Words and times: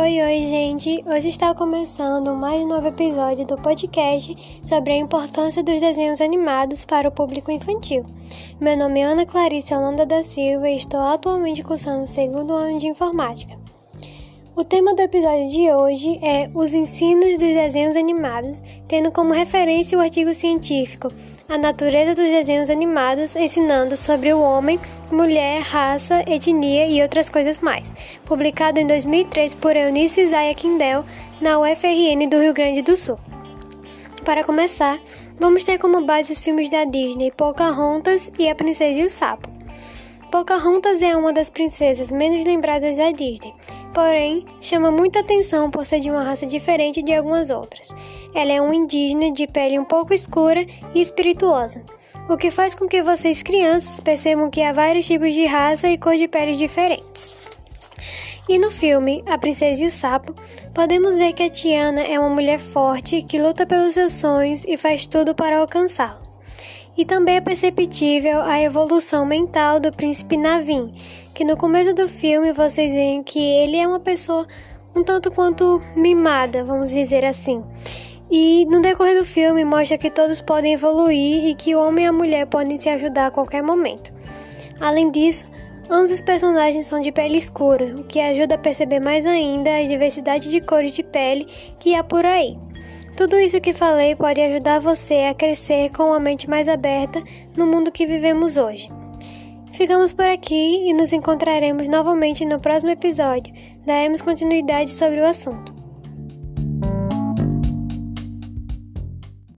Oi, 0.00 0.22
oi, 0.22 0.42
gente! 0.44 1.02
Hoje 1.12 1.28
está 1.28 1.52
começando 1.52 2.32
mais 2.32 2.62
um 2.62 2.68
novo 2.68 2.86
episódio 2.86 3.44
do 3.44 3.56
podcast 3.56 4.60
sobre 4.62 4.92
a 4.92 4.96
importância 4.96 5.60
dos 5.60 5.80
desenhos 5.80 6.20
animados 6.20 6.84
para 6.84 7.08
o 7.08 7.10
público 7.10 7.50
infantil. 7.50 8.06
Meu 8.60 8.76
nome 8.76 9.00
é 9.00 9.02
Ana 9.02 9.26
Clarice 9.26 9.74
Holanda 9.74 10.06
da 10.06 10.22
Silva 10.22 10.68
e 10.70 10.76
estou 10.76 11.00
atualmente 11.00 11.64
cursando 11.64 12.04
o 12.04 12.06
segundo 12.06 12.54
ano 12.54 12.78
de 12.78 12.86
informática. 12.86 13.58
O 14.58 14.64
tema 14.64 14.92
do 14.92 15.00
episódio 15.00 15.48
de 15.50 15.70
hoje 15.70 16.18
é 16.20 16.50
os 16.52 16.74
ensinos 16.74 17.38
dos 17.38 17.54
desenhos 17.54 17.94
animados, 17.94 18.60
tendo 18.88 19.12
como 19.12 19.32
referência 19.32 19.96
o 19.96 20.00
artigo 20.00 20.34
científico 20.34 21.12
A 21.48 21.56
Natureza 21.56 22.12
dos 22.12 22.24
Desenhos 22.24 22.68
Animados, 22.68 23.36
ensinando 23.36 23.96
sobre 23.96 24.32
o 24.32 24.40
homem, 24.40 24.80
mulher, 25.12 25.62
raça, 25.62 26.24
etnia 26.26 26.88
e 26.88 27.00
outras 27.00 27.28
coisas 27.28 27.60
mais, 27.60 27.94
publicado 28.24 28.80
em 28.80 28.86
2003 28.88 29.54
por 29.54 29.76
Eunice 29.76 30.26
Zaya 30.26 30.52
Kindel 30.54 31.04
na 31.40 31.60
UFRN 31.60 32.28
do 32.28 32.40
Rio 32.40 32.52
Grande 32.52 32.82
do 32.82 32.96
Sul. 32.96 33.16
Para 34.24 34.42
começar, 34.42 34.98
vamos 35.38 35.62
ter 35.62 35.78
como 35.78 36.04
base 36.04 36.32
os 36.32 36.38
filmes 36.40 36.68
da 36.68 36.82
Disney 36.82 37.30
Pocahontas 37.30 38.28
e 38.36 38.50
A 38.50 38.56
Princesa 38.56 38.98
e 38.98 39.04
o 39.04 39.08
Sapo. 39.08 39.57
Pocahontas 40.30 41.00
é 41.00 41.16
uma 41.16 41.32
das 41.32 41.48
princesas 41.48 42.10
menos 42.10 42.44
lembradas 42.44 42.98
da 42.98 43.10
Disney, 43.10 43.54
porém 43.94 44.44
chama 44.60 44.90
muita 44.90 45.20
atenção 45.20 45.70
por 45.70 45.86
ser 45.86 46.00
de 46.00 46.10
uma 46.10 46.22
raça 46.22 46.44
diferente 46.44 47.02
de 47.02 47.14
algumas 47.14 47.48
outras. 47.48 47.94
Ela 48.34 48.52
é 48.52 48.60
um 48.60 48.74
indígena 48.74 49.30
de 49.30 49.46
pele 49.46 49.78
um 49.78 49.84
pouco 49.84 50.12
escura 50.12 50.66
e 50.94 51.00
espirituosa, 51.00 51.82
o 52.28 52.36
que 52.36 52.50
faz 52.50 52.74
com 52.74 52.86
que 52.86 53.02
vocês 53.02 53.42
crianças 53.42 54.00
percebam 54.00 54.50
que 54.50 54.62
há 54.62 54.70
vários 54.70 55.06
tipos 55.06 55.32
de 55.32 55.46
raça 55.46 55.88
e 55.88 55.96
cor 55.96 56.14
de 56.14 56.28
pele 56.28 56.56
diferentes. 56.56 57.34
E 58.46 58.58
no 58.58 58.70
filme 58.70 59.22
A 59.26 59.38
Princesa 59.38 59.82
e 59.82 59.86
o 59.86 59.90
Sapo, 59.90 60.34
podemos 60.74 61.16
ver 61.16 61.32
que 61.32 61.42
a 61.42 61.50
Tiana 61.50 62.02
é 62.02 62.20
uma 62.20 62.30
mulher 62.30 62.58
forte 62.58 63.22
que 63.22 63.40
luta 63.40 63.66
pelos 63.66 63.94
seus 63.94 64.12
sonhos 64.12 64.64
e 64.66 64.76
faz 64.76 65.06
tudo 65.06 65.34
para 65.34 65.58
alcançá-los. 65.58 66.27
E 66.98 67.04
também 67.04 67.36
é 67.36 67.40
perceptível 67.40 68.42
a 68.42 68.60
evolução 68.60 69.24
mental 69.24 69.78
do 69.78 69.92
príncipe 69.92 70.36
Navin, 70.36 70.92
que 71.32 71.44
no 71.44 71.56
começo 71.56 71.94
do 71.94 72.08
filme 72.08 72.52
vocês 72.52 72.92
veem 72.92 73.22
que 73.22 73.38
ele 73.38 73.76
é 73.76 73.86
uma 73.86 74.00
pessoa 74.00 74.44
um 74.96 75.04
tanto 75.04 75.30
quanto 75.30 75.80
mimada, 75.94 76.64
vamos 76.64 76.90
dizer 76.90 77.24
assim. 77.24 77.62
E 78.28 78.66
no 78.66 78.80
decorrer 78.80 79.16
do 79.16 79.24
filme 79.24 79.64
mostra 79.64 79.96
que 79.96 80.10
todos 80.10 80.40
podem 80.40 80.74
evoluir 80.74 81.46
e 81.46 81.54
que 81.54 81.72
o 81.72 81.80
homem 81.80 82.04
e 82.04 82.08
a 82.08 82.12
mulher 82.12 82.46
podem 82.46 82.76
se 82.76 82.88
ajudar 82.88 83.26
a 83.26 83.30
qualquer 83.30 83.62
momento. 83.62 84.12
Além 84.80 85.08
disso, 85.08 85.46
ambos 85.88 86.10
os 86.10 86.20
personagens 86.20 86.88
são 86.88 87.00
de 87.00 87.12
pele 87.12 87.38
escura, 87.38 87.84
o 87.96 88.02
que 88.02 88.18
ajuda 88.18 88.56
a 88.56 88.58
perceber 88.58 88.98
mais 88.98 89.24
ainda 89.24 89.72
a 89.72 89.84
diversidade 89.84 90.50
de 90.50 90.60
cores 90.60 90.90
de 90.90 91.04
pele 91.04 91.46
que 91.78 91.94
há 91.94 92.02
por 92.02 92.26
aí. 92.26 92.58
Tudo 93.18 93.36
isso 93.36 93.60
que 93.60 93.72
falei 93.72 94.14
pode 94.14 94.40
ajudar 94.40 94.78
você 94.78 95.24
a 95.28 95.34
crescer 95.34 95.90
com 95.90 96.04
uma 96.04 96.20
mente 96.20 96.48
mais 96.48 96.68
aberta 96.68 97.20
no 97.56 97.66
mundo 97.66 97.90
que 97.90 98.06
vivemos 98.06 98.56
hoje. 98.56 98.88
Ficamos 99.72 100.12
por 100.12 100.28
aqui 100.28 100.88
e 100.88 100.94
nos 100.94 101.12
encontraremos 101.12 101.88
novamente 101.88 102.46
no 102.46 102.60
próximo 102.60 102.92
episódio. 102.92 103.52
Daremos 103.84 104.22
continuidade 104.22 104.90
sobre 104.90 105.20
o 105.20 105.26
assunto. 105.26 105.74